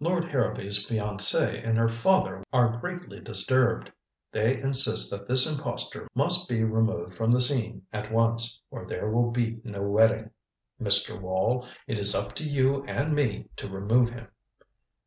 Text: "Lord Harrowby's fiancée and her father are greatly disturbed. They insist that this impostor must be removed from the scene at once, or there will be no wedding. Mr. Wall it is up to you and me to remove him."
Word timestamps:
"Lord 0.00 0.24
Harrowby's 0.24 0.88
fiancée 0.88 1.62
and 1.62 1.76
her 1.76 1.86
father 1.86 2.42
are 2.50 2.78
greatly 2.78 3.20
disturbed. 3.20 3.92
They 4.32 4.58
insist 4.58 5.10
that 5.10 5.28
this 5.28 5.46
impostor 5.46 6.08
must 6.14 6.48
be 6.48 6.64
removed 6.64 7.14
from 7.14 7.30
the 7.30 7.42
scene 7.42 7.82
at 7.92 8.10
once, 8.10 8.62
or 8.70 8.86
there 8.86 9.10
will 9.10 9.30
be 9.30 9.60
no 9.64 9.82
wedding. 9.82 10.30
Mr. 10.80 11.20
Wall 11.20 11.68
it 11.86 11.98
is 11.98 12.14
up 12.14 12.34
to 12.36 12.48
you 12.48 12.84
and 12.84 13.14
me 13.14 13.50
to 13.56 13.68
remove 13.68 14.08
him." 14.08 14.28